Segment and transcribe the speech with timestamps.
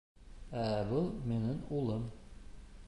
[0.61, 0.63] Ә
[0.93, 2.11] был минең улым